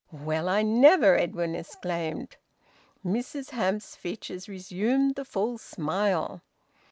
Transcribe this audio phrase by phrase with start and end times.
[0.11, 2.37] "Well, I never!" Edwin exclaimed.
[3.05, 6.41] Mrs Hamps's features resumed the full smile.